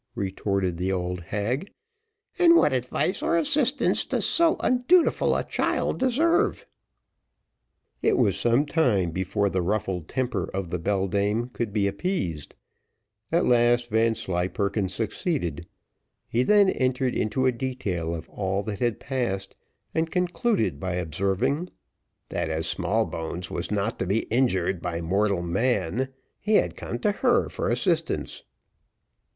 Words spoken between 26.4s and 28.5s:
had come to her for assistance."